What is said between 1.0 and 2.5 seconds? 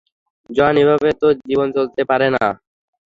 তো জীবন চলতে পারে না।